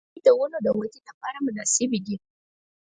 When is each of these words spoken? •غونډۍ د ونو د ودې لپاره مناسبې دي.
•غونډۍ 0.03 0.19
د 0.25 0.27
ونو 0.37 0.57
د 0.65 0.67
ودې 0.77 0.99
لپاره 1.09 1.37
مناسبې 1.45 1.99
دي. 2.05 2.15